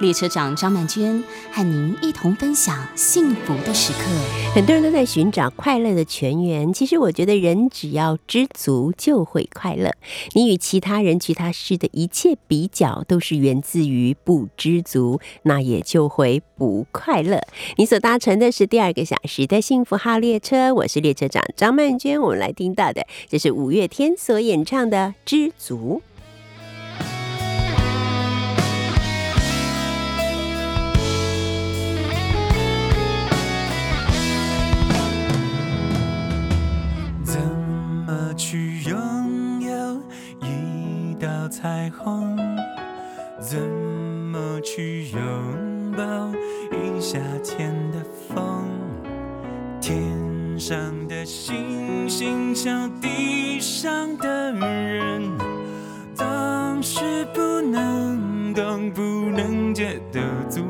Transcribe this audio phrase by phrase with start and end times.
[0.00, 1.22] 列车长张曼娟
[1.52, 4.00] 和您一同分享幸福的时刻。
[4.52, 9.92] 很多人都在寻找快乐的泉源，其实我觉得人只要知足就会快乐。
[10.34, 17.40] 你与其他人、其他事的一切比较，都是源自于不知足，那也就会不快乐。
[17.76, 22.20] 你所搭乘的是第二个小时的幸福号列车，我是列车长张曼娟。
[22.20, 26.02] 我们来听到的，这是五月天所演唱的《知足》。
[41.48, 42.36] 彩虹，
[43.38, 45.20] 怎么去拥
[45.96, 46.32] 抱
[46.72, 48.64] 一夏天的风？
[49.80, 55.30] 天上的星星笑地上的人，
[56.16, 60.63] 当时不能懂，不能觉得足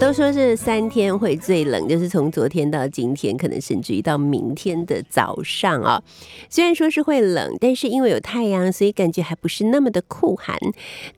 [0.00, 6.02] 都说是三天会最冷，就是从昨天到今天，可能甚至于到明天的早上啊。
[6.48, 10.58] 虽然说是会冷，但是因为有太阳，所以感觉还不是那么的酷寒。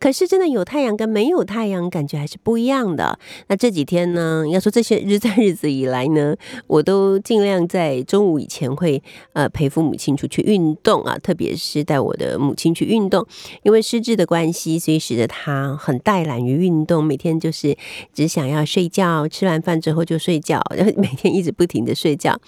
[0.01, 3.19] 可是真的有太阳跟没有太阳，感觉还是不一样的。
[3.47, 6.35] 那这几天呢，要说这些日在日子以来呢，
[6.67, 9.01] 我都尽量在中午以前会
[9.33, 13.25] 呃陪父母亲出去运动啊，特别是带我的母亲去运动，
[13.63, 17.77] 因为失智的关系，所以使得他很怠懒于运动，每天就是
[18.13, 18.63] 只想想要。
[18.73, 22.41] 睡觉，吃完饭之后就睡觉，然 后每天一直不停的睡觉。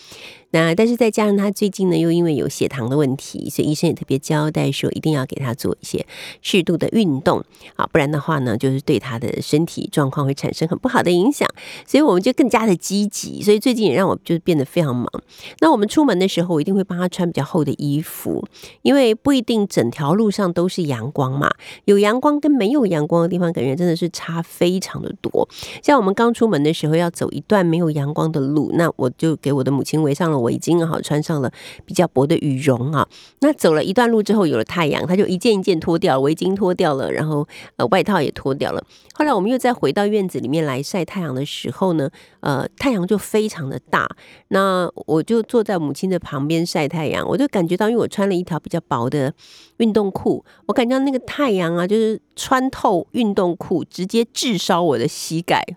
[0.52, 6.06] 那但是再加上他最近呢，又因为有血糖的问题，所以医生也特别交代说，一定要给他做一些
[6.42, 7.42] 适度的运动
[7.74, 11.48] 啊，不然的话呢，就是对他的身体状况会产生很不好的影响。
[11.84, 15.10] 所以我们就更加的积极，所以最近也让我就是变得非常忙。
[15.58, 18.46] 那我们出门的时候，我一定会帮他穿比较厚的衣服，
[18.82, 21.50] 因为不一定整条路上都是阳光嘛，
[21.86, 25.48] 有阳光跟没有阳光的地方，感觉真的是差非常的多。
[25.84, 30.38] 像我们刚出门的时候，要走一段没有阳光的路，那我就给我的母亲围上了。
[30.38, 31.52] 围巾好，穿上了
[31.84, 33.06] 比较薄的羽绒啊。
[33.40, 37.46] 那走了一段路之后，有了太阳，他就一件一件脱掉，围巾脱掉了，然后
[37.76, 38.82] 呃外套也脱掉了。
[39.12, 42.08] 后来我们又再回到院子里面来晒太阳的时候呢，
[42.40, 44.08] 呃太阳就非常的大。
[44.48, 49.34] 那我就坐在母亲的旁边晒太阳，我就感觉到，因为我穿了一条比较薄的
[49.76, 55.73] 运动裤，我感觉到那个太阳啊，就是穿透运动裤，直接炙烧我的膝盖。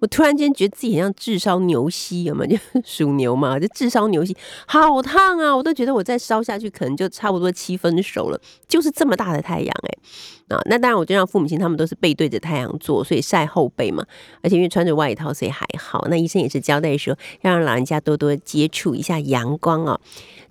[0.00, 2.56] 我突然间觉得自己很像炙烧牛膝，有没有？
[2.80, 4.36] 就属牛嘛，就炙烧牛膝，
[4.66, 5.56] 好烫啊！
[5.56, 8.40] 我都觉得我再烧下去，可能就差不多七分熟了。
[8.68, 14.04] 就是这么大的太阳，哎，啊，那当然，我就让父母亲他们都是背对着太阳坐，所以晒后背嘛。
[14.42, 16.06] 而且因为穿着外套，所以还好。
[16.10, 20.00] 那医生也是交代说，要让老人家多多接触一下阳光哦。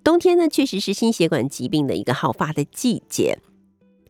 [0.04, 3.38] 冬天呢，确实是心血管疾病的一个好发的季节。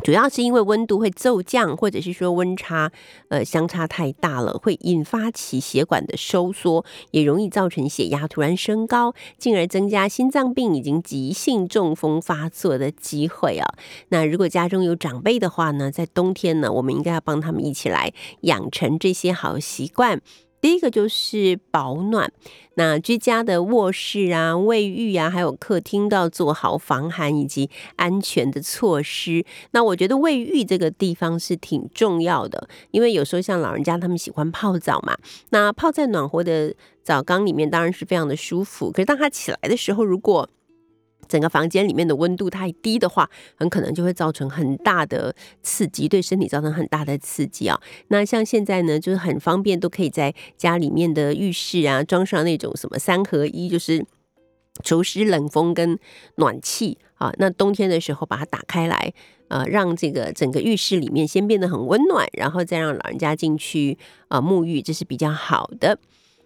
[0.01, 2.91] 主要是因为温度会骤降，或者是说温差
[3.29, 13.67] 呃相差太大了，会引发起血管的收缩，也容易造成血压突然升高，进而增加心脏病以及急性中风发作的机会啊。
[14.09, 18.11] 那如果家中有长辈的话呢，在冬天呢，我们应该要帮他们一起来
[18.41, 20.21] 养成这些好习惯。
[20.63, 22.31] 第一个就是保暖，
[22.75, 29.45] 那居家的卧室啊、卫浴啊，还有客厅都要做好防寒以及安全的措施。
[29.71, 35.17] 那我觉得卫浴这个地方是挺重要的，因为有时候像老人家他们喜欢泡澡嘛，
[35.49, 36.73] 那泡在暖和的
[37.03, 38.89] 澡缸里面当然是非常的舒服。
[38.89, 40.47] 可是当他起来的时候，如果
[41.33, 47.81] 整个房间里面的温度太低的话，很可能就会造成很大的刺激，对身体造成很大的刺激啊。
[48.09, 54.05] 那像现在呢，就是很方便，都可以在家里面的浴室啊装上那种什么三合一，就是
[54.83, 55.97] 除湿、冷风跟
[56.35, 57.33] 暖气啊。
[57.39, 59.11] 那冬天的时候把它打开来，
[59.47, 63.97] 呃，让这个整个浴室里面先变得很温暖，然后再让老人家进去
[64.27, 65.97] 啊沐浴，这是比较好的。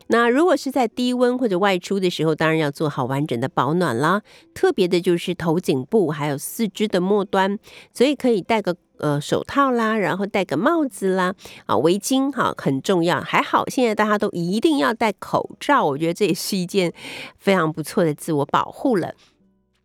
[0.08, 4.22] 那如果是在低温或者外出的时候，当然要做好完整的保暖啦。
[4.54, 7.60] 特别的就是头颈部还有四肢的末端，
[7.94, 11.34] 所以可以戴个呃手套啦，然后戴个帽子啦，
[11.66, 13.20] 啊围巾哈很重要。
[13.22, 16.94] 还好现在大家都一定要戴口罩，我觉得这也是一件
[17.38, 19.14] 非常不错的自我保护了。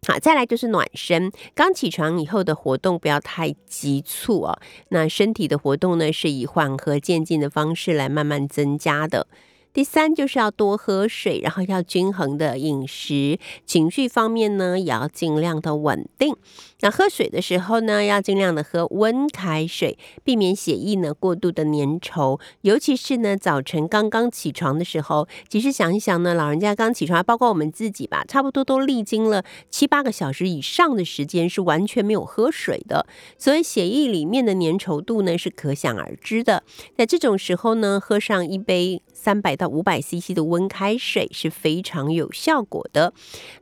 [0.06, 1.30] 好，再来就是暖身。
[1.54, 4.58] 刚起床以后的活动不要太急促哦。
[4.88, 9.28] 那身体的活动呢，是以缓和渐进的方式来慢慢增加的。
[9.72, 13.38] 第三就是要多喝水，然后要均衡的饮食。
[13.64, 16.36] 情绪方面呢，也要尽量的稳定。
[16.80, 22.38] 那喝水的时候呢，要尽量的喝温开水，避免血液呢过度的粘稠。
[22.60, 33.06] 尤其是呢，早晨刚刚起床的时候，其实想一想呢，老人家刚起床，包括我们自己吧，差不多都历经了七八个小时以上的时间是完全没有喝水的，
[33.38, 36.62] 所以血液里面的粘稠度呢是可想而知的。
[36.96, 39.52] 在这种时候呢，喝上一杯三百。
[39.54, 43.12] 到五百 CC 的温开水是非常有效果的。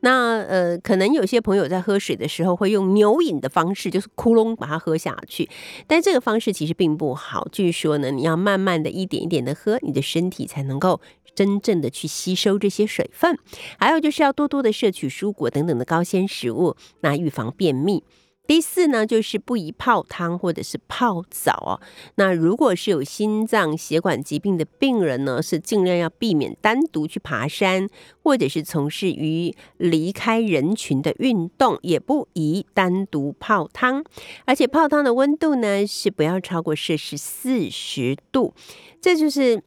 [0.00, 5.50] 那呃，可能有些朋友在喝水的时候会用牛饮的方式，就是窟窿把它喝下去。
[5.88, 7.48] 但这个方式其实并不好。
[7.50, 11.00] 据说呢，你要慢慢的一点一点的喝，你的身体才能够
[11.34, 13.36] 真正的去吸收这些水分。
[13.76, 18.04] 还有就是要多多的摄取蔬果等等的高纤食物，那预防便秘。
[18.50, 21.72] 第四呢，就是不宜泡汤或者是泡澡哦。
[22.16, 27.88] 那如果是有心脏血管疾病的病人呢，是尽量要避免单独去爬山，
[28.24, 34.02] 或者是从事于离开人群的运动，也不宜单独泡汤。
[34.46, 38.52] 而且泡汤的温度呢，是不要超过摄氏四十度。
[39.00, 39.62] 这就是。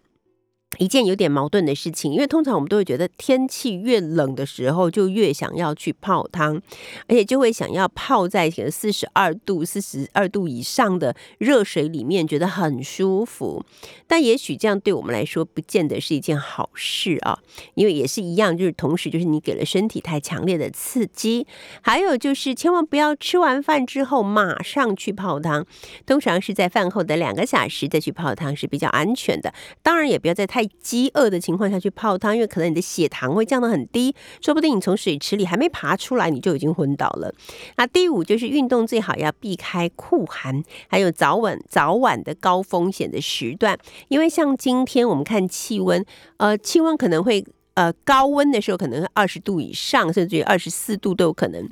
[0.77, 6.61] 一件有点矛盾的事情，因为通常我们都会觉得天气越冷的时候，就越想要去泡汤，
[7.07, 13.63] 而且就会想要泡在四十二度、四十二度以上的热水里面，觉得很舒服。
[14.07, 17.39] 但也许这样对我们来说，不见得是一件好事啊，
[17.75, 21.45] 因为也是一样，就是同时就是你给了身体太强烈的刺激。
[21.81, 25.65] 还有就是千万不要吃完饭之后马上去泡汤，
[26.05, 29.53] 通常是在饭后的两个小时再去泡汤是比较安全的。
[29.81, 37.33] 当然也不要在太饥饿的情况下去泡汤，因为可能你的血糖会降得很低，说不定你从水池里还没爬出来，你就已经昏倒了。
[37.77, 43.77] 那第五就是运动最好要避开酷寒，还有早晚早晚的高风险的时段，
[44.07, 46.05] 因为像今天我们看气温，
[46.37, 47.45] 呃，气温可能会
[47.75, 51.69] 呃高温的时候可能二十度以上，甚至于二十四度都有可能，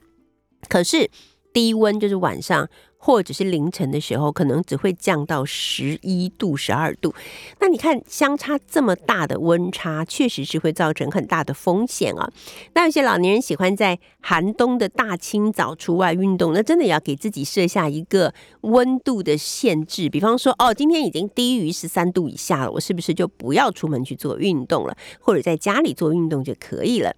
[0.67, 1.09] 可是
[1.53, 2.69] 低温就是晚上。
[3.03, 7.12] 或者是凌晨的时候，可能只会降到十一度、十二度。
[7.60, 12.31] 那你看，相差这么大的温差，确实是会造成很大的风险啊。
[12.75, 18.31] 那有些老年人喜欢在寒冬的大清早出外运动，那真的要给自己设下一个
[18.62, 20.08] 温度的限制。
[20.08, 27.15] 比方说，哦，今天已经低于十三度以下了，我是不是就不要出门去做运动了，或者在家里做运动就可以了？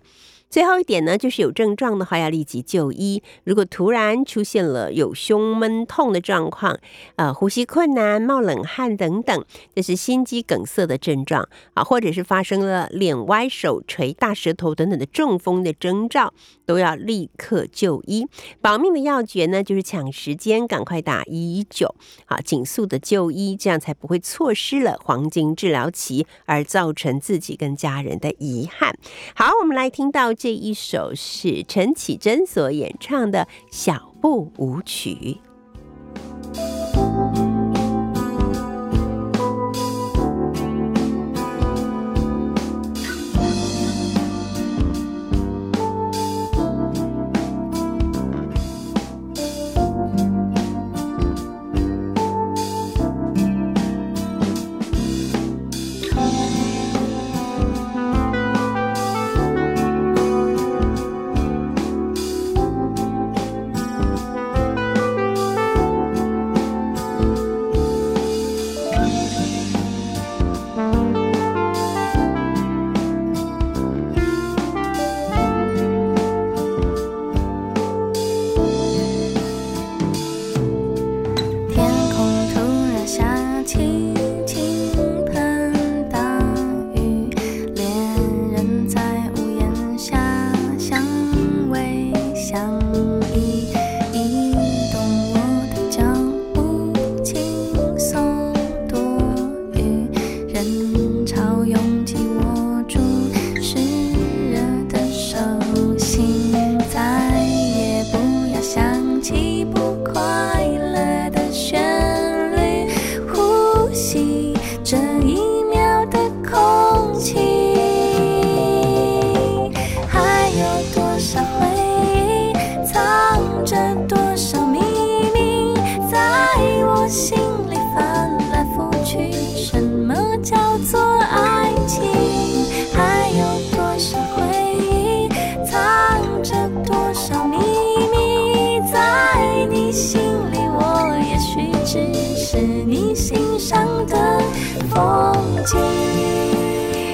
[0.54, 3.24] 最后一点呢，就是有症状的话要立即就医。
[3.44, 6.78] 如果突然出现了有胸闷痛的状况，
[7.16, 9.44] 呃，呼吸困难、冒冷汗等等，
[9.74, 16.32] 这是心肌梗塞的症状啊，或者是发生了脸歪、手垂、大舌头等等的中风的征兆，
[16.68, 18.28] 都要立刻就医。
[18.62, 21.96] 保命的要诀呢，就是抢时间，赶快打一一九，
[22.28, 28.96] 好，紧速的就医，这样才不会错失了黄金治疗期，而造成自己跟家人的遗憾。
[29.34, 30.32] 好，我们来听到。
[30.44, 35.38] 这一首是陈绮贞所演唱的小步舞曲。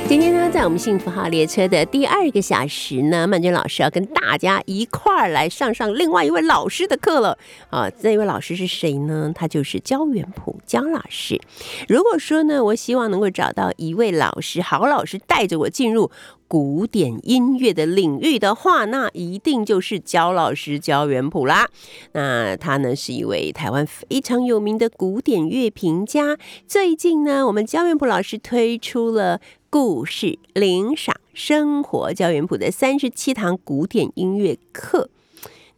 [0.08, 7.38] 今天呢，在我们幸福号列车的第二个小时呢，曼娟老师要跟大家一块儿来上上另外一位老师的课了
[7.70, 7.88] 啊！
[7.92, 9.32] 这位老师是谁呢？
[9.36, 11.40] 他就是焦元溥焦老师。
[11.88, 16.10] 如果说呢，我希望能够找到一位老师，好老师带着我进入
[16.50, 21.70] 古典音乐的领域的话，那一定就是焦老师焦元溥啦。
[22.12, 26.38] 那他呢是一位台湾非常有名的古典乐评家。
[26.68, 29.40] 最近呢，我们焦元溥老师推出了。
[29.72, 35.12] 故事、领赏、生活，焦元溥的三十七堂古典音乐课。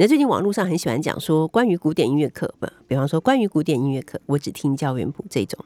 [0.01, 5.63] 那最近网络上很喜欢讲说，关于古典音乐课不，比方说关于古典音乐课，我只听教元溥这种，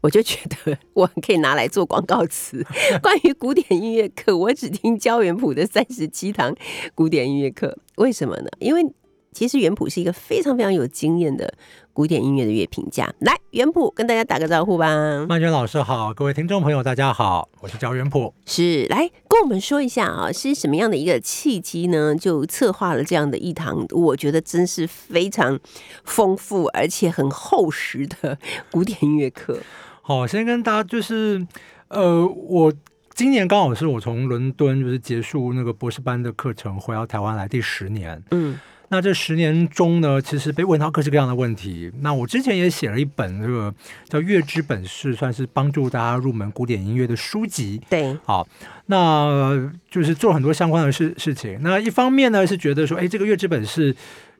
[0.00, 2.64] 我就觉得我可以拿来做广告词。
[3.02, 6.54] 关于古典音乐课，我只听教元溥的三十七堂
[6.94, 7.76] 古典音乐课。
[7.96, 8.48] 为什么呢？
[8.60, 8.86] 因为
[9.32, 11.52] 其实元溥是一个非常非常有经验的。
[11.94, 15.26] 古典音乐的乐评家，来元普跟大家打个招呼吧。
[15.28, 18.32] 曼娟老师好，各位听众朋友大家好，我是焦元普。
[18.46, 22.14] 是来跟我们说一下啊，是什么样的一个契机呢？
[22.16, 25.60] 就策划了这样的一堂，我觉得真是非常
[26.04, 28.38] 丰富而且很厚实的
[28.70, 29.58] 古典音乐课。
[30.00, 31.46] 好，先跟大家就是，
[31.88, 32.72] 呃，我
[33.14, 38.22] 今年刚好是我从伦敦就是结束那个博士班的课程，回到台湾来第十年。
[38.30, 38.58] 嗯。
[38.92, 41.90] 那这十年中呢，其实被问到各式各样的问题。
[42.02, 43.74] 那我之前也写了一本这个
[44.06, 47.80] 叫《乐之本事》，算是帮助大家入门古典音乐的书籍。
[47.88, 48.46] 对，好，
[48.86, 51.58] 那就是做很多相关的事事情。
[51.62, 53.94] 那一方面呢，是觉得说，哎，这个《乐之本事》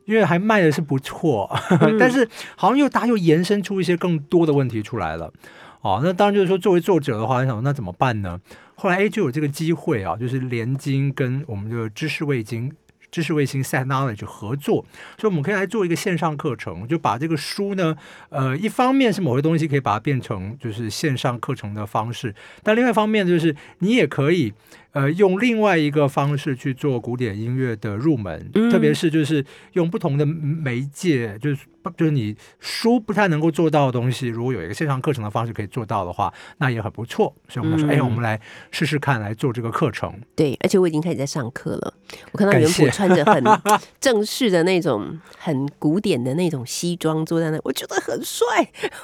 [0.05, 1.49] 因为还卖的是不错，
[1.99, 5.33] 但是好像又大家又延伸出一些更多的问题出来了。
[5.81, 8.39] 哦，那当然就是说，作为作者的话，想那怎么办呢？
[8.75, 12.71] 后来哎，就有这个机会啊，就是联经跟我们这个知识味经。
[13.13, 14.83] 知识卫星 Set Knowledge 合作，
[15.19, 17.95] 所以我们可以来做一个线上课程，就把这个书呢，
[18.29, 24.51] 呃，一方面是某些东西可以把它变成就是线上课程的方式，但另外一方面就是你也可以。
[24.93, 31.57] 呃，用另外一个方式去做古典音乐的入门，特别是就是用不同的媒介，就是
[31.97, 37.33] 就是你书不太能够做到的东西，如果有一个线上课程的方式可以做到的话，那也很不错。
[37.49, 40.13] 所以我们说，哎，我们来试试看，来做这个课程。
[40.35, 41.93] 对，而且我已经开始在上课了。
[42.31, 43.43] 我看到元普穿着很
[43.99, 48.45] 正式的那种、很古典的那种西装坐在那，我觉得很帅。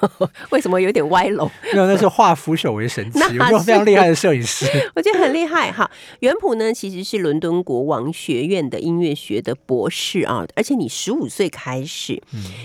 [0.52, 1.50] 为什么有点歪楼？
[1.74, 3.20] 没有，那是化腐朽为神奇，
[3.52, 5.74] 我非常厉害的摄影师，我觉得很厉害。
[5.80, 12.22] 好，元溥呢其实是伦敦国王学院的音乐学的博士啊，而且你十五岁开始，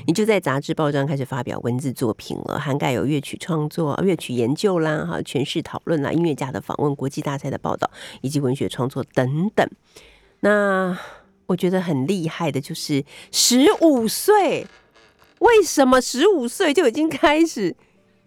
[0.08, 7.88] 你就在杂志报章开始发表文字作品了，涵盖有乐曲创作、乐曲研究啦、哈诠释讨论啦、音乐家的访问、国际大赛的报道
[8.20, 9.64] 以及文学创作等等。
[10.40, 10.98] 那
[11.46, 14.66] 我觉得很厉害的就是十五岁，
[15.38, 17.76] 为什么十五岁就已经开始？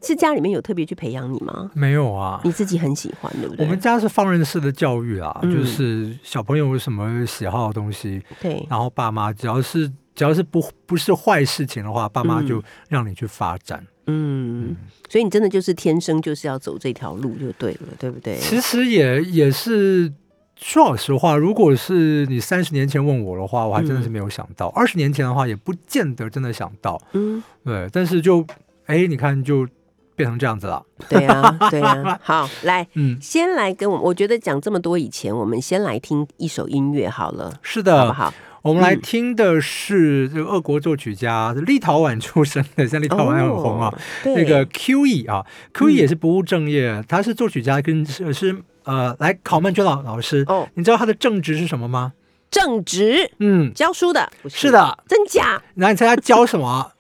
[0.01, 1.71] 是家里面有特别去培养你吗？
[1.73, 3.65] 没有啊，你自己很喜欢，对不对？
[3.65, 13.85] 我们家是放任式的教育啊，就是小朋友有什么喜好的东西，对，然后爸妈只要是只要是不不是坏事情的话，爸妈就让你去发展。
[14.05, 14.75] 嗯，
[15.09, 18.37] 所以你真的就是天生就是要走这条路就对了，对不对？
[18.37, 20.13] 其实也也是
[20.55, 27.01] 说老实话，如果是你三十年前问我的话，我还真的是没有想到；二十年前的话，也不见得真的想到。
[27.13, 28.45] 嗯，对，但是就
[28.85, 29.67] 哎，你看就。
[30.17, 32.19] 变成这样子了，对啊， 对啊。
[32.23, 37.53] 好，来，嗯，先来跟我，我觉得讲这么多以前，我们先来听一首音乐好了。
[37.61, 38.33] 是的，好不好？
[38.63, 43.93] 我们来听的是这个俄国作曲家，立陶宛出生的， 像立陶宛很红啊。
[44.25, 50.43] 那个 Q.E 啊，Q.E 也是不务正业，他是作曲家，跟是呃，来考曼娟老老师。
[50.47, 52.13] 哦，你知道他的正职是什么吗？
[52.49, 55.61] 正职，嗯，教书的，是的，真假？
[55.75, 56.91] 那你猜他教什么？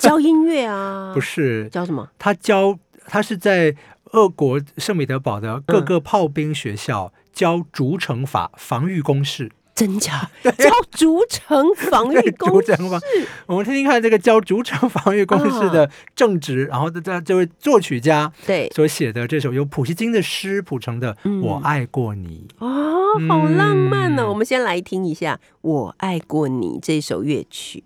[0.00, 1.12] 教音乐啊？
[1.14, 2.08] 不是教什么？
[2.18, 2.76] 他教
[3.06, 3.76] 他是在
[4.12, 10.28] 俄国圣彼得堡的各个炮兵学校教逐城法防御工事，真假？
[10.58, 12.74] 教逐城防御工事？
[13.46, 24.28] 我们听听看这个教逐城防御工事的正直，然后这这位作曲家对所写的这首由普希金的诗谱成的《我爱过你》哦，好浪漫呢！
[24.28, 27.84] 我们先来听一下《我爱过你》这首乐曲。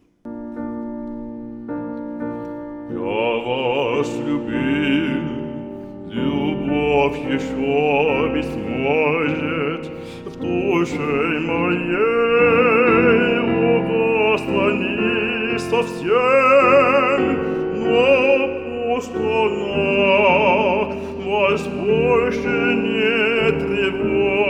[4.04, 5.24] нас любил,
[6.08, 9.90] Любовь еще быть может
[10.26, 12.74] в душе моей.
[13.40, 13.80] О,
[14.32, 17.20] Господи, совсем,
[17.82, 17.96] но
[18.94, 19.74] пусть она
[21.24, 24.43] вас больше не тревожит.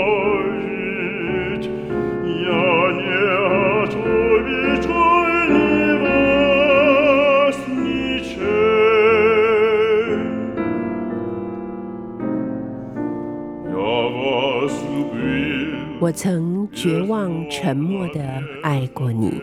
[16.05, 19.41] 我曾绝望沉默的爱过你，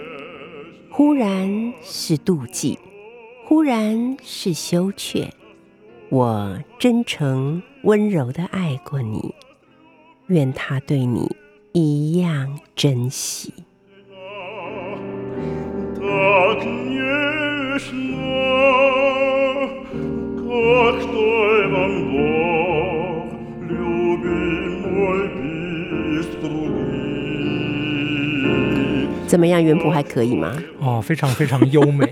[0.92, 2.78] 忽然是妒忌，
[3.46, 5.34] 忽然是羞怯。
[6.10, 9.34] 我真诚温柔的爱过你，
[10.28, 11.36] 愿他对你
[11.72, 13.52] 一样珍惜。
[29.32, 30.54] 怎么样，原谱还可以吗？
[30.78, 32.06] 哦，非常非常优美。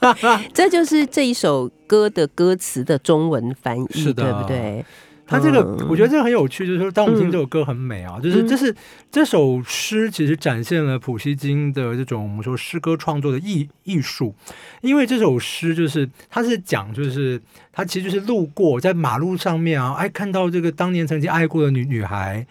[0.52, 4.84] 这就是这一首歌的歌词的中文翻译，是的对不对？
[5.26, 8.74] 他这个嗯我觉得这个很有趣，就是说，当我们听嗯这首歌很美啊，就是嗯这是
[9.10, 14.34] 这首诗其实展现了普希金的这种我们说诗歌创作的艺艺术，
[14.82, 17.40] 因为这首诗就是他是讲就是
[17.72, 22.46] 他其实就是路过在马路上面啊，哎看到这个当年曾经爱过的女女孩。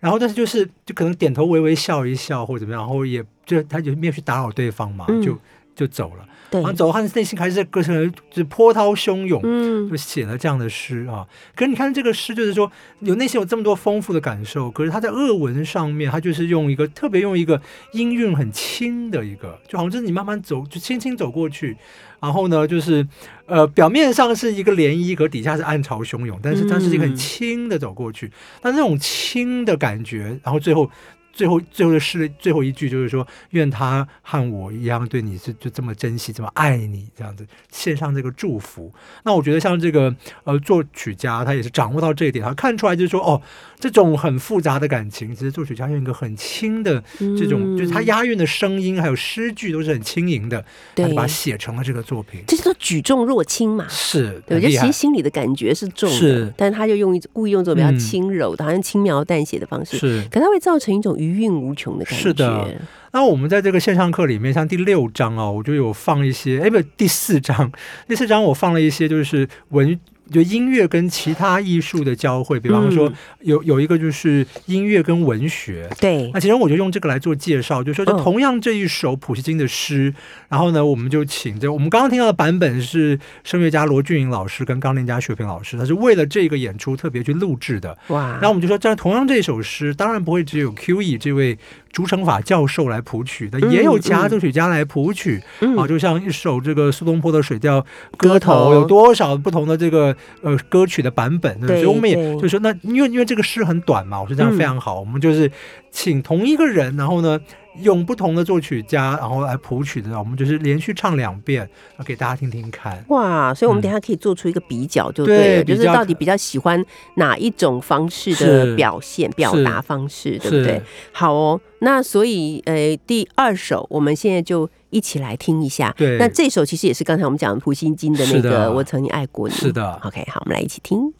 [0.00, 5.36] 然后，但是就是就可能点头微微笑一笑或者怎么样，然后也就他就没有去打扰对方嘛，嗯就
[5.74, 6.24] 就走了。
[6.50, 11.26] 对然后，走，他内心还是歌声就是波涛汹涌，嗯就写了这样的诗啊。
[11.54, 17.60] 可是你看这个诗，就是说有内心有这么多丰富的感受，可是他在俄文上面，他就是用一个特别用一个
[17.92, 21.76] 音韵很轻的一个，就好像就是你慢慢走，就轻轻走过去。
[22.20, 23.06] 然后呢，就是
[23.46, 28.30] 呃，表面上是一个涟漪，可底下是暗潮汹涌，但是它是一个很嗯轻的走过去。
[28.60, 30.90] 但那种轻的感觉，然后最后。
[31.30, 38.92] 最后，最后的诗最后一句就是说，愿他和我一样对你是就这么珍惜，这么爱你，这样子献上这个祝福。
[39.22, 43.40] 那我觉得像这个呃作曲家，他也是掌握到这一点，他看出来就是说，哦，
[43.78, 50.64] 这种很复杂的感情，其实作曲家用一个很轻的这种，就是他嗯押韵的声音还有诗句都是很轻盈的，
[50.96, 52.42] 他把它写成了这个作品。
[52.46, 53.86] 这叫举重若轻嘛。
[53.88, 60.28] 是，对，就其实心里的感觉是重的，是但是他就用一故意用这种比较嗯轻柔的，好像轻描淡写的方式，是。
[60.30, 62.20] 可它会造成一种余韵无穷的感觉。
[62.20, 62.74] 是的
[63.12, 67.70] 那我们在这个线上课里面，像第六章啊，我就有放一些，哎，不，第四章，
[68.06, 69.98] 第四章我放了一些就是文。
[70.30, 73.14] 就音乐跟其他艺术的交汇，比方说嗯。
[73.42, 76.30] 有有一个就是音乐跟文学，对。
[76.34, 80.12] 那，其实我就用这个来做介绍，就说同样这一首普希金的诗，
[80.48, 87.96] 然后呢，我们就请这我们刚刚听到的版本是声乐家罗俊颖老师跟钢琴家薛平老师，他是为了这个演出特别去录制的。
[88.08, 91.56] 哇，然后我们就说，这同样这首诗，当然不会只有 Q E 这位
[91.92, 97.80] 主惩法教授来谱曲的，嗯也有其他作曲家来谱曲、嗯啊，就像一首这个苏东坡的《水调
[98.16, 101.58] 歌歌头》，有多少不同的这个呃歌曲的版本？
[101.66, 105.50] 所以我们也对就说，那因为因为这个诗很短嘛，我说这样嗯非常好，我们就是
[105.90, 107.40] 请同一个人，然后呢。
[107.81, 111.67] 用不同的作曲家，然后来谱曲的，我们就是连续唱两遍，
[112.05, 113.03] 给大家听听看。
[113.07, 116.85] 哇，所以我们嗯等一下可以做出一个比较，就对对了，就是比较到底比较喜欢
[117.15, 120.81] 哪一种方式是的表现、表达方式，对不是对？
[121.11, 125.93] 好哦，那所以呃，第二首我们现在就一起来听一下。
[125.97, 129.53] 对那这首其实也是刚才我们讲的普希金的那个是的《我曾经爱过你》。
[129.57, 131.13] 是的 OK，好，我们来一起听。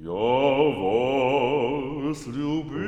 [0.00, 0.12] Я
[2.08, 2.81] вас любил,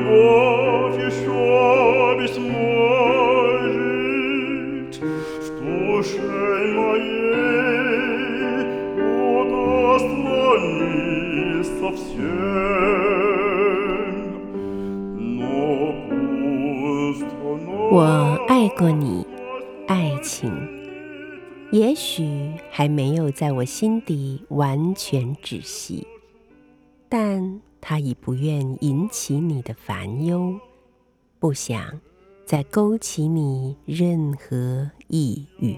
[0.00, 2.56] любовь еще бессмолит
[4.96, 6.20] в душе
[6.76, 7.76] моей
[9.78, 10.82] удостони
[11.62, 12.24] совсем,
[15.16, 18.00] но пусть оно 我
[18.48, 19.24] 爱过你，
[19.86, 20.50] 爱情
[21.70, 22.24] 也许
[22.70, 26.06] 还没有在我心底完全止息，
[27.08, 30.59] 但 他已不愿引起你的烦忧，
[31.39, 31.99] 不想
[32.45, 35.75] 再勾起你任何抑郁。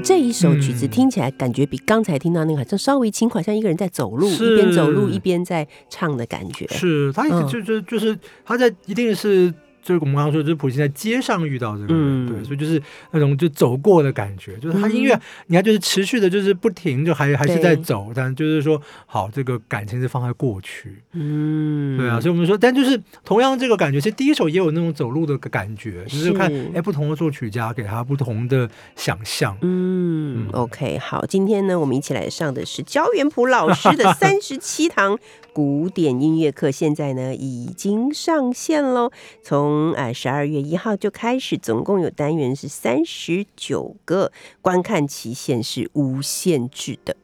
[0.00, 0.90] 这一首曲子嗯。
[0.90, 6.66] 听起来感觉比刚才听到那个好像稍微轻快，像一个人在走路，一边走路一边在唱的感觉。
[6.66, 9.54] 是他就就就是他在一定是
[9.88, 12.28] 就是我们刚刚说，就是普京在街上遇到这个人，嗯。
[12.28, 35.18] 对，所以就是那种就走过的感觉，就是他音乐，你看就是持续的，就是不停，就还还是在走，但就是说好，这个感情是放在过去，嗯，对啊，所以我们说，但就是同样这个感觉，其实第一首也有那种走路的感觉，就是看哎不同的作曲家给他不同的想象，嗯嗯，OK，好，今天呢，我们一起来上的是焦元溥老师的 三十七堂
[35.54, 39.10] 古典音乐课，现在呢已经上线喽。
[39.78, 47.14] 从哎十二月一号就开始，总共有单元是三十九个，观看期限是无限制的。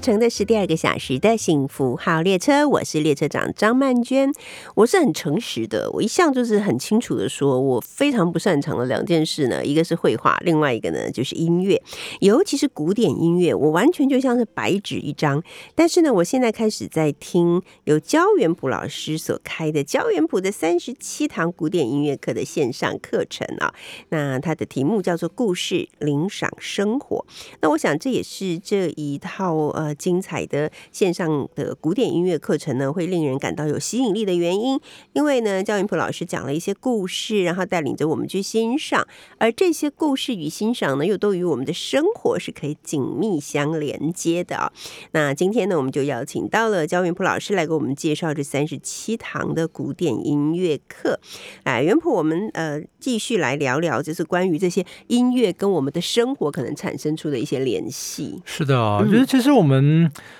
[0.00, 4.32] 乘的是第二个小时的幸福号列车，我是列车长张曼娟。
[4.74, 11.82] 我是很诚实的，我一向就是很清楚的说，我非常不擅长的两件事呢，一个是绘画，另外一个呢就是音乐，
[12.20, 15.42] 尤其是古典音乐，我完全就像是白纸一张。
[15.74, 23.74] 但是呢，我现在开始在听由焦元溥老师所开的焦元溥的三十七堂古典音乐课的线上课程啊，
[24.08, 27.26] 那它的题目叫做“故事领赏生活”。
[27.60, 34.80] 那我想这也是这一套呃精彩的线上的古典音乐课程呢，会令人感到有吸引力的原因。
[35.12, 39.06] 因为呢，焦云普老师讲了一些故事，然后带领着我们去欣赏，
[39.38, 44.72] 而这些故事与欣赏呢，又都与我们的生活是可以紧密相连接的啊、
[45.12, 51.18] 那今天呢，我们就邀请到了焦云普老师来给我们介绍这三十七堂的古典音乐课。
[51.64, 58.40] 哎，元普，我们呃继续来聊聊，就是关于这些音乐跟我们的生活可能产生出的一些联系。
[58.44, 59.69] 是的啊，嗯就是其实我们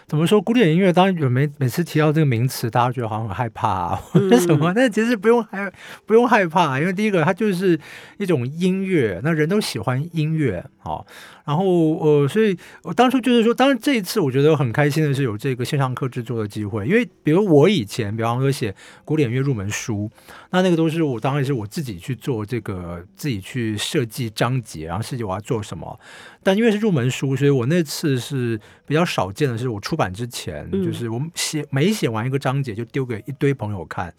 [0.06, 5.70] 怎么说，古典音乐当然有每每次提到这个名词，大家觉得好像很害怕、啊、或者什么，但其实不用害
[6.06, 7.78] 不用害怕，因为第一个它就是
[8.18, 11.06] 一种音乐，那人都喜欢音乐，好、
[11.44, 11.64] 然后
[11.98, 20.10] 呃，所以我当初就是说，当然这一次我觉得很开心的是有这个线上课制作的机会，因为比如我以前，比方说写古典乐入门书，
[20.50, 26.00] 那那个都是我当然是我自己去做这个，自己去设计章节，然后设计我要做什么。
[26.42, 34.12] 但因为是入门书，所以我那次是比较少见的是，我出版之前，嗯就是我写每写完一个章节就丢给一堆朋友看。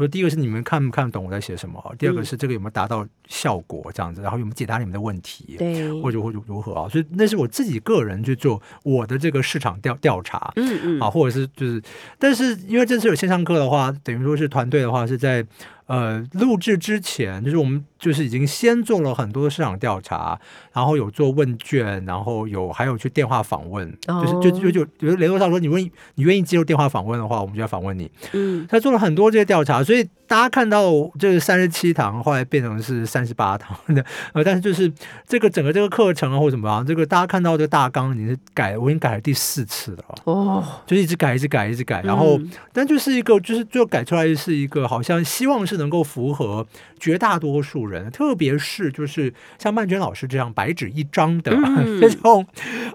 [0.00, 5.56] 我说第一个是你们看不看得懂我在写什么，第二个嗯是这个有没有达到效果这样子，然后有没有解答你们的问题。
[5.58, 6.88] 对，或者或者如何啊？
[6.88, 11.82] 所以那是我自己个人去做我的这个市场调调查，嗯嗯，啊，或者是就是，
[12.18, 15.44] 但是因为这次有线上课的话，等于说是团队的话是在
[15.90, 20.38] 呃录制之前，就是我们就是已经先做了很多的市场调查，
[20.72, 25.82] 然后有做问卷，然后有还有去电话访问，就是就就就比如联络上说你问
[26.14, 28.08] 你愿意接受电话访问的话，我们就要访问你。
[28.32, 34.90] 嗯他做了很多这些调查，所以大家看到这三十七堂，后来变成是三十八堂的，呃，但是就是
[35.26, 46.64] 这个整个这个课程啊或者怎么样，这个大家看到这个大纲已经是改，我已经改了第四次了，哦，就一直改，一直改，一直改，然后、嗯但就是一个就是最后改出来是一个好像希望是能够符合
[47.00, 52.46] 绝大多数人，特别是就是像曼娟老师这样白纸一张的、嗯 这种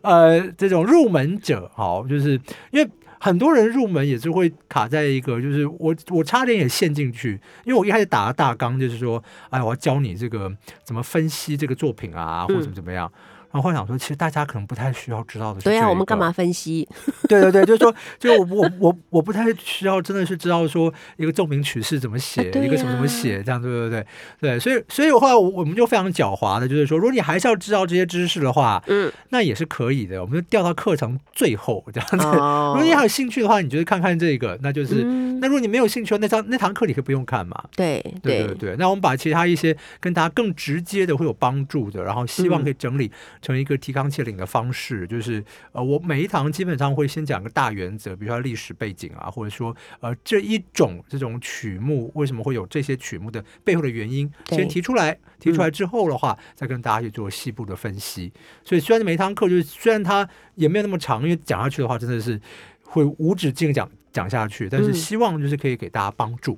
[0.03, 2.39] 呃这种入门者，好，就是
[2.71, 2.89] 因为。
[3.19, 10.51] 很多人入门也是会卡在一个，就是我我差点也陷进去，因为我一开始打了大纲就是说，哎，我要教你这个
[10.83, 13.11] 怎么分析这个作品啊，或者怎么怎么样。
[13.51, 16.87] 然后后来想说，其实大家可能不太需要知道的是对啊，我们干嘛分析？
[17.27, 24.05] 对对对，就是说，就我我我我不太需要，真的是知道说一个奏鸣曲式怎么写，一个什么怎么写，这样对对对
[24.39, 32.25] 对，所以所以我后来我我们就非常狡猾的，就是说，如果你还是要知道这些知识的话，嗯，那也是可以的，我们就调到课程最后这样子。
[32.37, 35.05] 哦 如果你还有兴趣的话，你就是看看这个，那就是。
[35.35, 37.63] 嗯那如果你没有兴趣，那张那堂课你可以不用看嘛。
[37.75, 38.55] 对对对。
[38.55, 58.31] 对，那我们把其他一些跟大家更直接的会有帮助的，然后希望可以整理成一个提纲挈领的方式，就是呃，我每一堂基本上会先讲个大原则，比如说历史背景啊，或者说呃这一种这种曲目为什么会有这些曲目的背后的原因，先提出来，提出来之后的话，再跟大家去做细部的分析。
[58.63, 62.39] 所以虽然每一堂课就是虽然它也没有那么长，因为讲下去的话真的是
[62.85, 66.57] 会无止境地讲讲下去，但是嗯希望就是可以给大家帮助。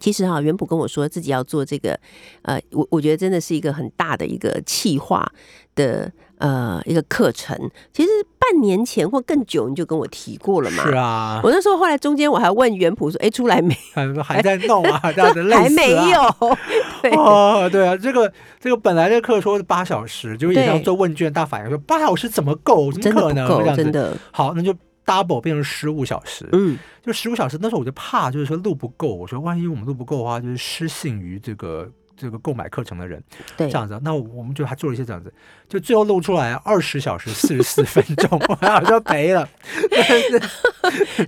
[0.00, 1.98] 其实哈、元普跟我说自己要做这个，
[2.42, 5.28] 呃，我我觉得真的是一个很大的一个企划
[5.74, 7.58] 的呃一个课程。
[7.92, 10.84] 其实半年前或更久你就跟我提过了嘛。
[10.84, 13.76] 是啊，我那时候后来中间我还问元普说：“哎，出来没？
[13.92, 16.56] 还还在弄啊， 这样子累还没有。
[17.02, 22.92] 对”哦，对啊，这个这个本来的课说是八小时，就也对要做问卷大反应，说八小时怎么够？
[22.92, 23.48] 怎真么可能？
[23.48, 24.16] 的不够这，样子真的。
[24.30, 24.72] 好，那就
[25.08, 26.46] double 变成十五小时。
[26.52, 29.14] 嗯，就十五小时，那时候我就怕，就是说录不够。
[29.14, 33.22] 我说万一我们录不够的话，就是失信于这个这个购买课程的人。
[33.56, 35.32] 对这，样子，那我们就还做了一些这样子，
[35.68, 39.48] 就最后录出来二十小时四十四分钟， 我好像赔了，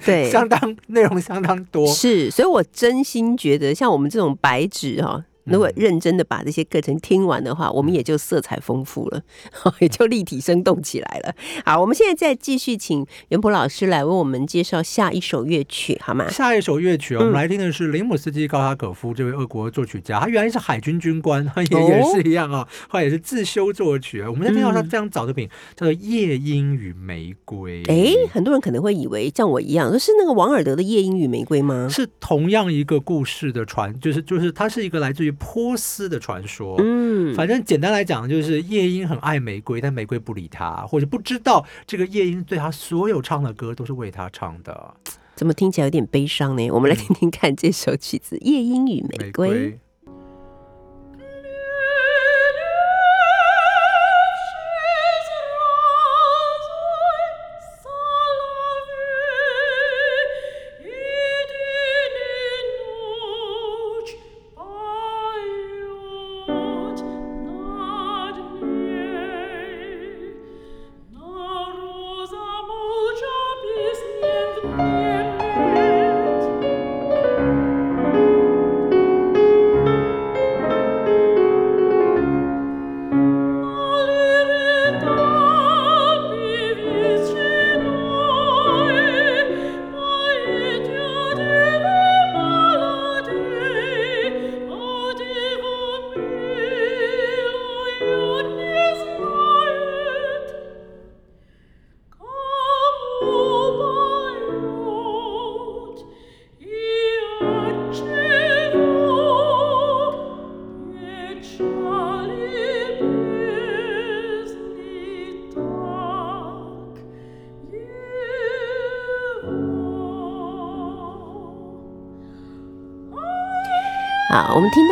[0.04, 1.86] 对， 相当内容相当多。
[1.86, 9.22] 是，所以我真心觉得，像我们这种白纸哈、如果嗯认真的把这些课程听完的话，我们也就色彩丰富了，
[9.80, 11.34] 也就立体生动起来了。
[11.64, 16.28] 好，我们现在再继续请袁博老师来为我们介绍下一首乐曲，好吗？
[16.30, 24.22] 下一首乐曲，我嗯们来听的是林姆斯基·高塔可夫这位俄国作曲家，他原来是海军军官， 也哦也是一样啊，后来也是自修作曲。
[24.22, 27.82] 我们在听到他嗯非常早的品，叫做《夜莺与玫瑰》。
[27.90, 31.88] 哎，很多人可能会以为像我一样，是那个王尔德的《夜莺与玫瑰》吗？
[31.90, 36.76] 是同样一个故事的传，就是就是它是一个来自于波斯的传说。
[36.78, 44.94] 嗯，反正简单来讲，就是夜莺很爱玫瑰，但玫瑰不理他，或者不知道这个夜莺对他所有唱的歌都是为他唱的。
[45.34, 46.70] 怎么听起来有点悲伤呢？
[46.70, 49.72] 我们来听听看这首曲子《夜莺与玫瑰》。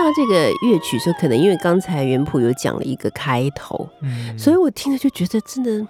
[0.09, 4.39] 到这个乐曲的时候，可能因为刚才原谱有讲了一个开头，嗯。
[4.39, 5.87] 所以我听了就觉得真的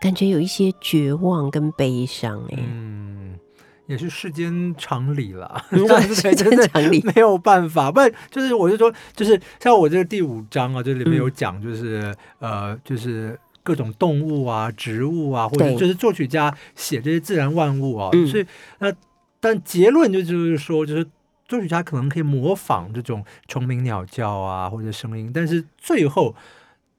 [0.00, 3.38] 感觉有一些绝望跟悲伤哎、嗯，
[3.86, 7.00] 也是世间常理啦，嗯这样子才世间常理。
[7.14, 7.90] 没有办法。
[7.90, 13.38] 不然就是我就说，就是像我这个第五章啊，这里面有讲，就是、呃，就是。
[13.64, 18.26] 各种动物啊、植物啊，或者就是作曲家写这些自然万物啊，嗯。
[18.26, 18.44] 所以
[18.80, 18.92] 那
[19.38, 21.06] 但结论就就是说，就是
[21.52, 26.34] 作曲家可能可以模仿这种虫鸣鸟叫啊或者声音，但是最后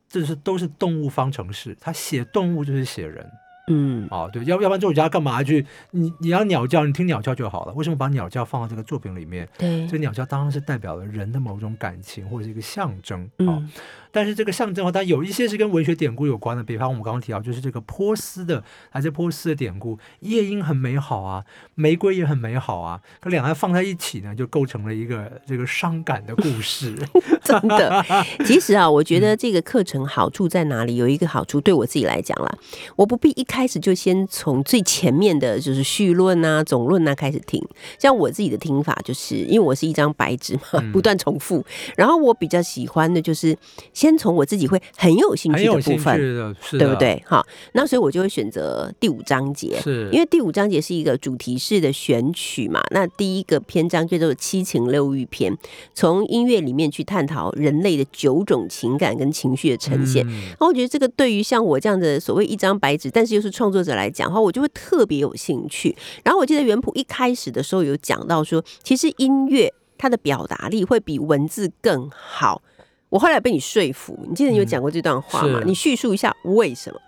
[0.08, 3.28] 这是都是动物方程式，他写动物就是写人。
[3.68, 5.66] 嗯哦，对，要要不然作曲家干嘛去？
[5.92, 7.74] 你你要鸟叫，你听鸟叫就好了。
[7.74, 9.48] 为什么把鸟叫放到这个作品里面？
[9.58, 13.24] 对这鸟叫当然是代表了人的某种感情或者是一个象征。
[13.38, 13.70] 哦，嗯
[14.16, 26.96] 但是这个象征的话，它有一些是跟文学典故有关的，比方我们刚刚提到，就是这个波斯的，还是波斯的典故，夜莺很美好啊，玫瑰也很美好啊，可两岸放在一起呢，就构成了一个这个伤感的故事。
[27.42, 28.06] 真的，
[28.46, 30.96] 其实啊，我觉嗯得这个课程好处在哪里？
[30.96, 32.56] 有一个好处，对我自己来讲啦，
[32.96, 37.64] 我不必一开始就先从最前面的就是序论啊、总论啊开始听。
[38.00, 41.64] 像我自己的听法，就是因为我是一张白纸嘛，嗯不断重复。
[41.96, 43.56] 然后我比较喜欢的就是
[43.94, 46.96] 先从我自己会很有兴趣的部分，对不？
[46.96, 47.22] 对？
[47.28, 49.80] 好，那所以我就会选择第五章节。
[49.84, 55.56] 是，因为第五章节是一个主题式的选曲嘛，那第一个篇章叫做七情六欲篇，
[55.94, 60.28] 从音乐里面去探讨人类的九种情感跟情绪的呈现。
[60.28, 65.96] 嗯然后我觉得这个对于像我这样的所谓一张白纸，但是又是创作者来讲的话，我就会特别有兴趣。
[66.24, 72.62] 然后我记得原谱一开始的时候有讲到说，其实音乐它的表达力会比文字更好。
[73.10, 75.60] 我后来被你说服，你记得你有讲过这段话吗？
[75.60, 77.00] 是你叙述一下为什么？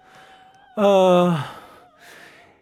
[0.76, 1.42] 呃，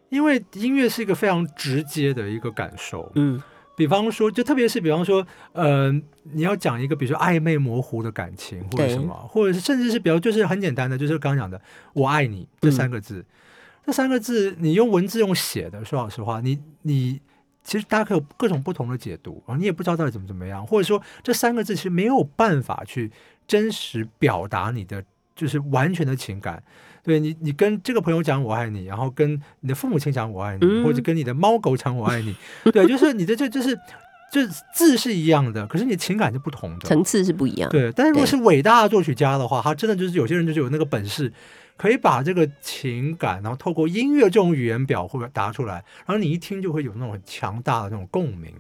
[0.10, 3.42] 因为音乐是一个非常直接的一个感受，嗯
[3.76, 5.92] 比方说，就特别是比方说，呃，
[6.32, 11.60] 你要讲一个比如说暧昧模糊的感情或者什么，或者是甚至是比较就是很简单的，就是刚刚讲的
[11.94, 13.26] “我爱你”这三个字，
[13.86, 17.20] 这三个字你用文字用写的，说老实话，你你
[17.64, 23.12] 其实大家可以有各种不同的解读啊，你也不知道到底怎么怎么样，或者说这三个字其实没有办法去
[23.46, 25.04] 真实表达你的
[25.36, 26.64] 就是完全的情感。
[27.04, 30.84] 对你，你跟这个朋友讲我爱你，然后跟你的父母亲讲我爱你，嗯。
[30.86, 32.34] 或者跟你的猫狗讲我爱你，
[32.72, 33.78] 对，就是你的这就是
[34.34, 36.88] 就是字是一样的，可是你情感是不同的。
[36.88, 37.70] 层次是不一样。
[37.70, 41.32] 对，但是如果是伟大的作曲家的话，他真的就是有些人就是有那个本事，
[41.78, 48.52] 可以把这个情感，然后透过音乐这种语言表或达出来，然后你一听就会有那种很强大的那种共鸣。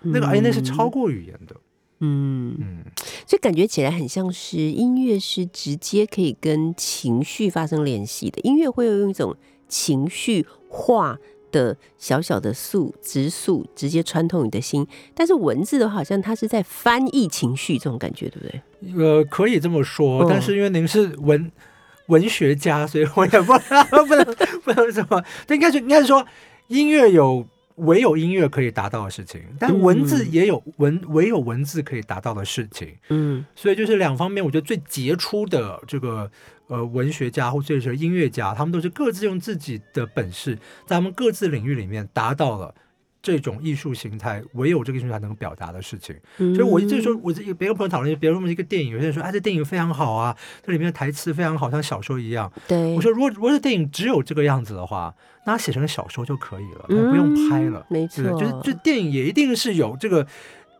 [0.00, 1.56] 那个哎，那是超过语言的，
[1.98, 2.84] 嗯，嗯，
[3.26, 9.36] 所以感觉起来很像是音乐是直接可以跟情绪发生联系的，音乐会用一种
[9.68, 11.18] 情绪化
[11.50, 19.02] 的小小的素直素直接穿透你的心，但是文字的话，好像它是在翻译情绪这种感觉，对不对？
[19.04, 21.50] 呃，可以这么说，但是因为您是文
[22.06, 23.52] 文学家，所以我也不
[24.06, 24.24] 不能
[24.64, 26.26] 不能什么，这应该是应该是说
[26.68, 27.46] 音乐有。
[27.78, 32.94] 唯有音乐可以达到的事情，但文字嗯也有文，唯有文字可以达到的事情。
[33.08, 36.30] 嗯所以就是两方面，我觉得最杰出的这个
[36.66, 42.74] 呃文学家或者是音乐家，他们都是各自用自己的本事，在他们各自领域里面达到了
[43.20, 46.14] 这种艺术形态唯有这个艺术才能表达的事情。
[46.38, 52.50] 嗯所以我这时候我这别跟朋友讨论，比如说一个电影，有些人说啊这电影非常好啊，这里面的台词非常好，像小说一样。
[52.66, 57.80] 对，我说如果如果这电影只有这个样子的话，那它写成小说就可以了，那不用拍了。
[57.80, 60.26] 嗯没错对，就是这电影也一定是有这个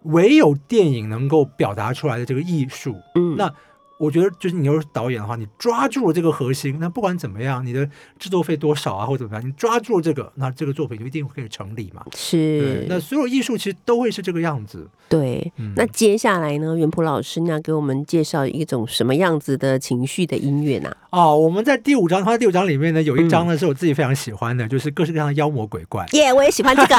[0.03, 2.97] 唯有电影能够表达出来的这个艺术。
[3.15, 3.53] 嗯那
[3.99, 12.03] 我觉得就是你要是导演的话，你抓住了这个核心，那不管怎么样，你的制作费多少啊，或者怎么样，你抓住了这个，那这个作品就一定可以成立嘛。
[12.17, 14.89] 是，那所有艺术其实都会是这个样子。
[15.09, 15.53] 对。
[15.57, 20.97] 嗯那接下来呢，袁普老师，你要给我们介绍一种什么样子的情绪的音乐呢？
[21.11, 26.05] 哦，我们在第五章，它在第五章里面呢，有一章呢嗯是我自己非常喜欢的，就是各式各样的妖魔鬼怪。
[26.13, 26.97] 耶、我也喜欢这个。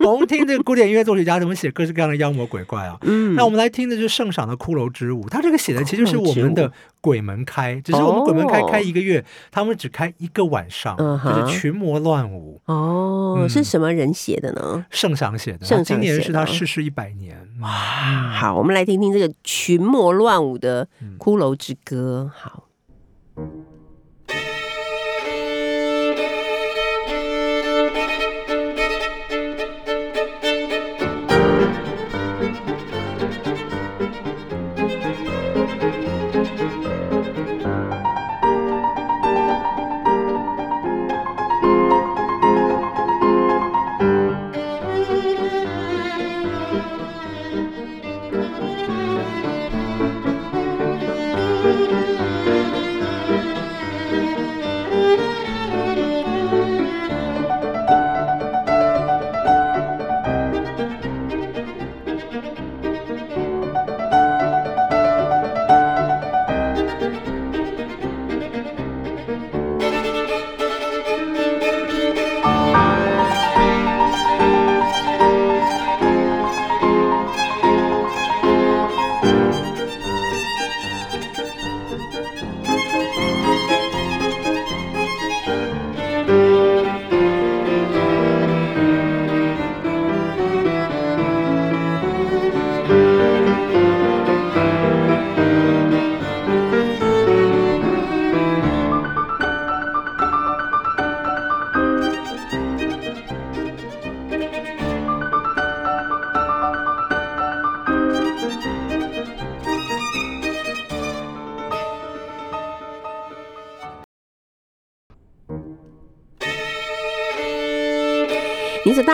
[0.06, 2.96] 我们听这个古典音乐作曲家怎么写各式各样的妖魔鬼怪啊。
[3.02, 12.60] 嗯，那我们来听的就是圣赏的骷髅之舞，他这个写的其实就是我们的鬼门开，只是我们鬼门开哦开一个月，他们只开一个晚上，嗯就是群魔乱舞。
[12.66, 14.84] 哦，嗯是什么人写的呢？
[14.90, 17.36] 圣赏写的，圣上今年是他逝世一百年。
[17.60, 22.30] 哇好，我们来听听这个群魔乱舞的嗯《骷髅之歌》。
[22.38, 22.64] 好。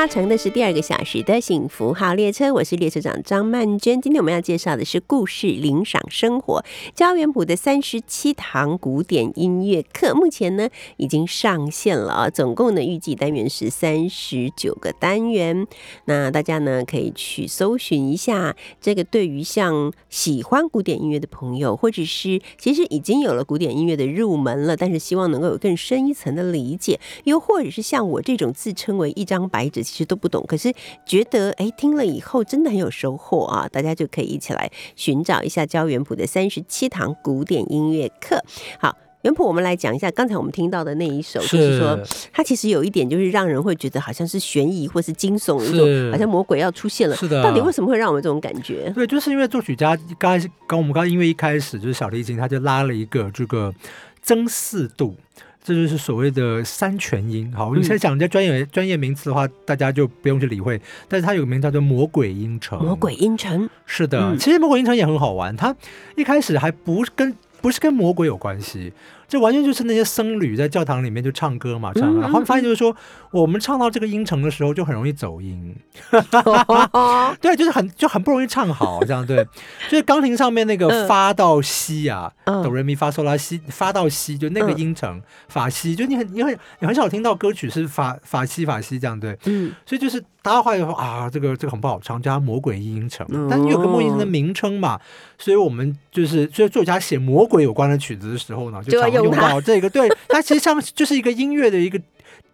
[0.07, 4.01] 乘的是第二个小时的幸福号列车，我是列车长张曼娟。
[4.01, 6.63] 今天我们要介绍的是故事领赏生活
[6.95, 15.67] 焦元溥的三十七堂古典音乐课，目前呢已经上线了啊，总共呢预计单元是三十九个单元。
[16.05, 30.73] 那大家呢可以去搜寻一下，这个对于像喜欢古典音乐的朋友，或者是其实已经有了古典音乐的入门了，但是希望能够有更深一层的理解，又或者是像我这种自称为一张白纸，其实都不懂，可是
[31.07, 33.69] 觉得哎听了以后真的很有收获啊！
[33.71, 38.43] 大家就可以一起来寻找一下焦元溥的三十七堂古典音乐课。
[38.81, 38.97] 好。
[39.23, 41.99] 元溥，我们来讲一下刚才我们听到的那一首，就是说
[42.31, 47.17] 它其实有一点就是让人会觉得好像是悬疑或是惊悚的一种，好像魔鬼要出现了。
[47.17, 48.93] 是的到底为什么会让我们这种感觉？
[48.95, 53.75] 对，就是因为作曲家刚开始，刚我们刚刚音乐一开始就是小提琴，他就拉了一个这个
[54.21, 55.17] 增四度。
[55.65, 57.51] 这就是所谓的三全音。
[57.57, 60.79] 好，我们现在讲人家专业专业名词的话，大家就不用去理会。
[61.09, 62.79] 但是它有个名叫做魔鬼音程。
[62.79, 65.57] 魔鬼音程是的，嗯其实魔鬼音程也很好玩。
[65.57, 65.75] 它
[66.17, 68.93] 一开始还不是跟不是跟魔鬼有关系，
[69.27, 72.95] 这完全就是那些僧侣在教堂里面就唱歌嘛，唱然后发现就是说，
[73.31, 75.75] 我们唱到这个音程的时候，就很容易走音。
[77.41, 79.45] 对，就是很就很不容易唱好，这样对。
[79.89, 89.37] 就是钢琴上面那个嗯发到西啊，嗯哆来咪发嗦拉西，发到西就那个嗯音程，法西，就你很你很你很少听到歌曲是法法西法西这样对。
[89.47, 93.49] 嗯，所以就是大家会说啊，这个这个很不好唱，叫魔鬼音程哦。
[93.51, 95.01] 但因为有个魔鬼音城的名称嘛，
[95.39, 99.89] 所以我们就是所以作家写魔鬼有关的曲子的时候呢，就常用到这个。
[99.89, 101.99] 对， 它其实像就是一个音乐的一个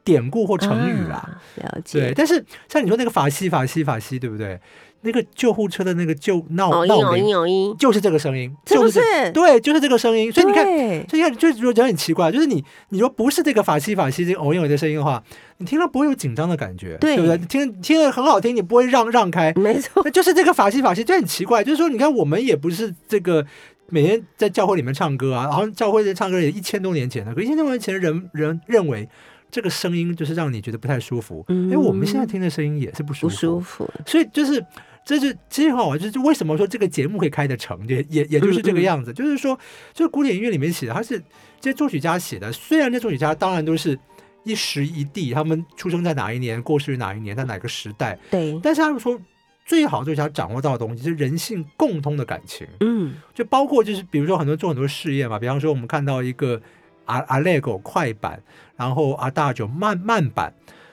[0.04, 1.16] 典故或成语啦。
[1.16, 2.12] 啊了对，解。
[2.14, 4.60] 但是像你说那个法西法西法西，对不对？
[5.02, 9.00] 那个救护车的那个救闹闹铃就是这个声音，是不就是
[9.32, 10.30] 对，就是这个声音。
[10.30, 10.64] 所以你看，
[11.08, 15.22] 所以你看，就就觉得很奇怪，就是你你说不是这个法西法西这个偶音偶的声音的话，
[15.58, 17.38] 你听了不会有紧张的感觉，对不对？
[17.38, 21.64] 你听听了很好听，你不会让让开，没错，那就是这个法西法西，就很奇怪。
[21.64, 23.46] 就是说，你看我们也不是这个
[23.88, 29.08] 每天在教会里面唱歌啊，然后教会在唱歌也一千多年前了，可一千多年前的人人认为
[29.50, 34.62] 这个声音就是让你觉得不太舒服，因、嗯我们现在听的声音也是不舒服不服，舒服，所以就是。
[35.04, 39.58] 这是其实很好玩，就是为什么说这个节目可以开得成，也也也就是这个样子，就是说，
[39.92, 41.18] 就是古典音乐里面写的，它是
[41.60, 43.98] 这些作曲家写的，虽然这些作曲家当然都是
[44.44, 49.20] 一时一地，他们出生在哪一年，过世于哪一年，在哪个时代，对，但是他们说
[49.66, 53.14] 最好作曲家掌握到的东西是人性共通的感情，嗯。
[53.34, 56.60] 就包括就是比如说很多做很多试验嘛，比方说我们看到一个
[57.06, 58.42] 阿阿 Lego 快板，
[58.76, 60.52] 然后阿大九慢慢板，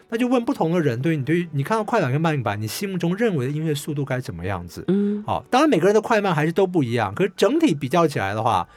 [0.10, 4.84] 那就问不同的人，对于你对于你看到快板跟慢板，你心目中认为的音乐速度该怎么样子？
[4.88, 8.68] 嗯好，当然每个人的快慢还是都不一样，可是整体比较起来的话，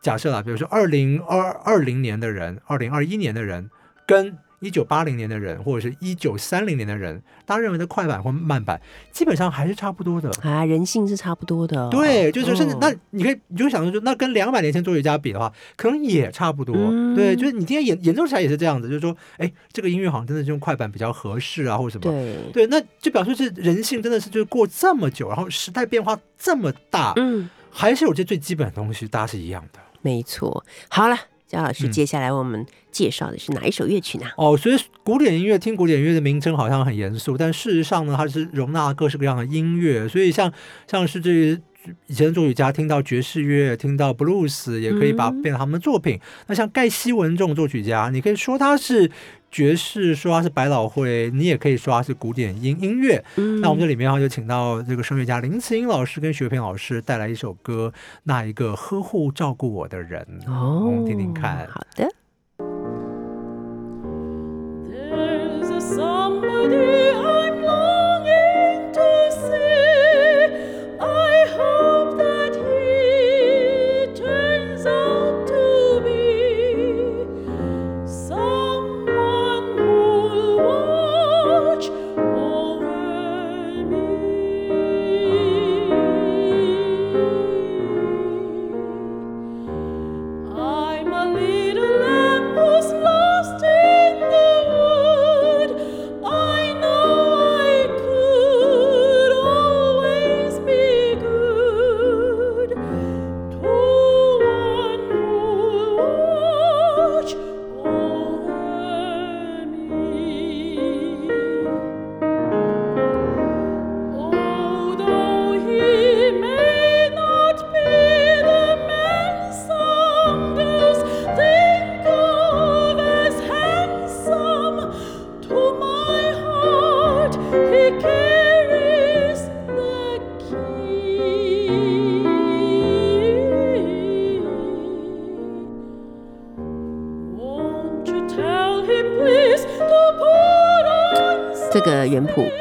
[0.00, 3.70] 假设啊，比如说二零二二零年的人，二零二一年的人，
[4.06, 8.80] 跟一九八零年的人，或者是一九三零年的人，大家认为的快板或慢板，
[9.10, 10.30] 基本上还是差不多的。
[10.42, 16.76] 啊，人性是差不多的哦、对，就是甚至嗯那你可以你就会想说，那跟两百年前作曲家比的话，可能也差不多。
[16.76, 22.12] 嗯对，就是你今天演演奏起来也是这样子，就是说，哎，这个音乐好像真的是用快板比较合适啊，或者什么。
[22.52, 29.80] 对，对，那就表示是人性真的是就是过这么久，然后时代变化这么大，嗯，还是有些最基本的东西，大家是一样的。
[30.02, 30.64] 没错。
[30.88, 31.16] 好了，
[31.50, 34.26] 焦老师，嗯接下来我们介绍的是哪一首乐曲呢？
[34.36, 40.08] 哦，所以古典音乐听古典音乐的名称好像很严肃，但事实上呢，它是容纳各式各样的音乐。
[40.08, 40.52] 所以像
[40.86, 41.60] 像是这些
[42.06, 46.20] 以前的作曲家听到爵士乐，听到 blues，也可以把嗯变成他们的作品。
[46.46, 49.10] 那像盖希文这种作曲家，你可以说他是
[49.50, 53.24] 爵士，说他是百老汇，你也可以说他是古典音音乐。
[53.36, 57.92] 嗯那我们这里面的话就请到这个声乐家林慈英老师跟徐培平老师带来一首歌，
[58.24, 61.66] 那一个呵护照顾我的人，哦，我们听听看。
[61.68, 62.08] 好的，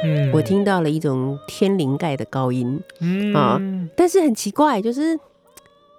[0.04, 3.60] 嗯我听到了一种天灵盖的高音，嗯啊
[3.96, 5.20] 但是很奇怪，就是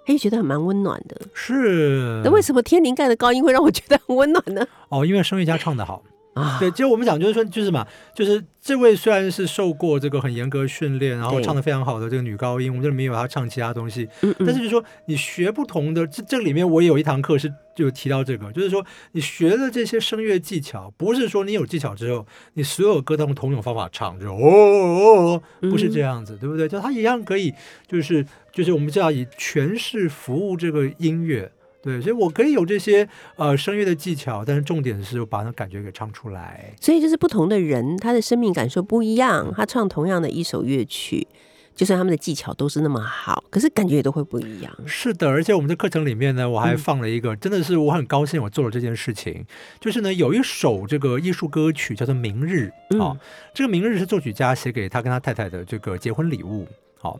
[0.07, 1.21] 哎觉得很蛮温暖的。
[1.33, 2.21] 是。
[2.23, 4.65] 那为什么天灵盖的高音会让我觉得很温暖呢？
[4.89, 6.01] 哦，因为声乐家唱的好。
[6.33, 26.65] 啊，对，其实我们讲就是说，就是嘛，就是这位虽然是受过这个很严格训练，然后唱的非常好的这个女高音，我们这里面有她唱其他东西，嗯嗯但是就是说你学不同的，这这里面我也有一堂课是就提到这个，就是说你学的这些声乐技巧，不是说你有技巧之后，你所有歌都用同种方法唱，就哦哦哦，不是这样子，对不对？
[26.69, 27.53] 就它一样可以，
[27.89, 31.51] 就是就是我们就要以诠释服务这个音乐。
[31.81, 36.73] 对，所以我可以有这些呃声乐的技巧，但是重点是把那感觉给唱出来。
[36.79, 41.27] 所以就是不同的人，他的生命感受不一样，他唱同样的一首乐曲，
[41.75, 44.71] 就算他们的技巧都是那么好，可是感觉也都会不一样。
[44.85, 46.77] 是的，而且我们的课程里面呢，我还嗯。
[46.77, 49.43] 放了一个，真的是我很高兴我做了这件事情，
[49.79, 53.19] 就是呢有一首这个艺术歌曲叫做《明日》哦，嗯
[53.53, 56.67] 这个《明日》是作曲家写给他跟他太太的这个结婚礼物，
[56.99, 57.19] 好、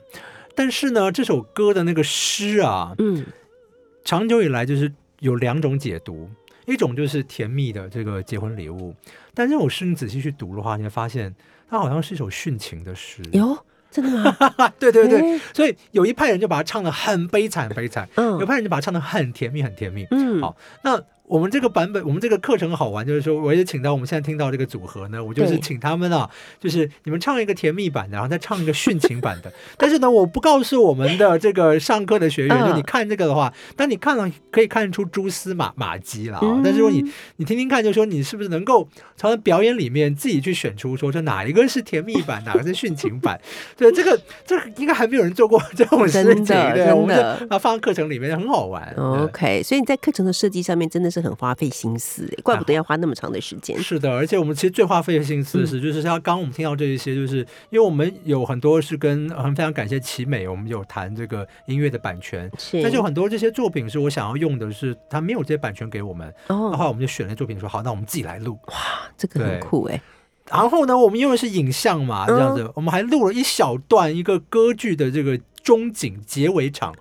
[0.54, 3.26] 但是呢这首歌的那个诗啊，嗯
[4.04, 6.30] 长久以来就是有两种解读，
[6.66, 8.96] 一种就是甜蜜的这个结婚礼物，
[9.34, 11.34] 但这首诗你仔细去读的话，你会发现
[11.70, 13.22] 它好像是一首殉情的诗。
[13.34, 13.58] 哟，
[13.90, 14.74] 真的吗？
[14.80, 20.06] 对 对对，哎所以有一派人就把它唱的很悲惨悲惨，嗯有嗯派人就把它唱的很甜蜜很甜蜜。
[20.12, 26.30] 嗯，好那我们这个版本，我们这个课程好玩，就是说，我也请到我们现在听到这个组合呢，我就是请他们啊，
[26.60, 29.50] 就是你们唱一个甜蜜版的，然后再唱一个殉情版的。
[29.78, 43.40] 但是呢，我不告诉我们的这个上课的学员，嗯就你看这个的话，当你看了可以看出蛛丝马马迹了啊、嗯但是如果你你听听看，就说你是不是能够从表演里面自己去选出说这哪一个是甜蜜版， 哪个是殉情版？
[43.78, 46.44] 对，这个这个应该还没有人做过这种事情，
[46.76, 48.94] 对，真我们的就把它放在课程里面很好玩。
[48.98, 53.78] 嗯 OK，所以你在课程的设计上面真的是是很花费心思诶，怪不得要花那么长的时间。
[53.82, 57.38] 是的，而且我们其实最花费的心思是，就是像刚刚我们听到这一些，就是
[57.70, 68.58] 因为我们有很多是跟很非常感谢奇美，我们有谈这个音乐的版权，是，但是有很多这些作品是我想要用的是，他没有这些版权给我们，然哦，后我们就选了作品说好，那我们自己来录。
[68.68, 68.76] 哇
[69.18, 70.02] 这个很酷哎，
[70.50, 76.94] 然后呢，我们用的是影像嘛，这样子，我们还录了一小段一个歌剧的这个中景结尾场。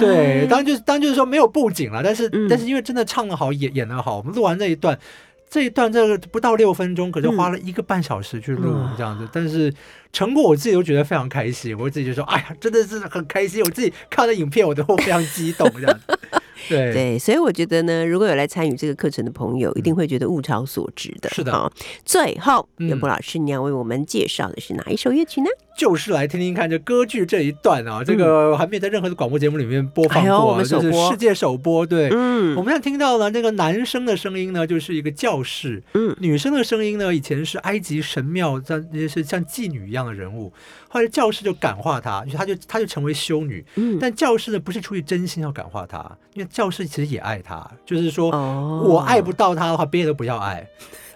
[0.00, 2.48] 对，当然就是当然就是说没有布景了，但是、嗯。
[2.48, 4.98] 但是因为真的唱的好，演演的好，我们录完这一段，
[5.50, 9.72] 这一段这个不到六分钟，可是花了一个半小时去录、嗯这样子，但是
[10.12, 16.18] 成果我自己都觉得非常开心，我自己就说，哎呀，真的是很开心，我自己看了影片我都非常激动这样子。
[16.68, 16.92] 对。
[16.92, 21.28] 对，所以我觉得呢，如果有来参与这个课程的朋友，一定会觉得物超所值的。
[21.30, 21.52] 是的。
[21.52, 21.72] 好
[22.04, 22.88] 最后，嗯。
[22.88, 25.48] 袁博老师，你要为我们介绍的是哪一首乐曲呢？
[25.76, 31.84] 就是来听听看这歌剧这一段啊，这个还没有在任何的广播节目里面播放过、就是世界首播。
[31.84, 32.56] 对，嗯。
[32.56, 36.16] 我们现在听到了那个男生的声音呢，就是一个教士；嗯。
[36.18, 40.50] 女生的声音呢，以前是埃及神庙像那些是像妓女一样的人物，
[40.88, 43.62] 后来教士就感化她，于是她就她就成为修女。
[43.74, 45.98] 嗯，但教士呢，不是出于真心要感化她，
[46.32, 48.32] 因为教室其实也爱他，就是说。
[48.32, 50.66] 哦我爱不到他的话，别人都不要爱。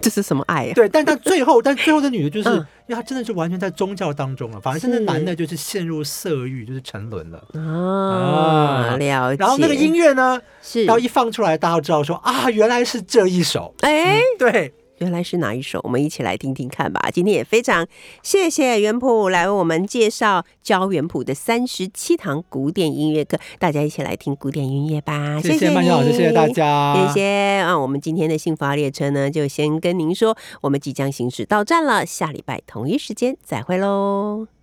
[0.01, 0.73] 这是什么爱啊？
[0.75, 7.39] 对，但他最后，但最后的女的就是，嗯因为她真的是完全在宗教当中了，反而是那男的就是陷入色欲，就是沉沦了。
[7.55, 9.37] 啊，啊了解。
[9.39, 13.75] 然后那个音乐呢，是然后一放出来，大家都知道说啊，原来是这一首。
[13.81, 15.81] 哎，对，原来是哪一首？
[15.83, 17.11] 我们一起来听听看吧。
[17.13, 17.87] 今天也非常
[18.23, 25.41] 谢谢元普来为我们介绍教元普的三十七堂古典音乐课，大家一起来听古典音乐吧。
[25.41, 26.47] 谢谢谢曼娟老师，你谢谢大。
[26.49, 27.79] 家，谢谢啊！
[27.79, 34.60] 我们今天的幸福号列车呢，就先跟您说，我们即将行驶到站了，下礼拜同一时间再会喽。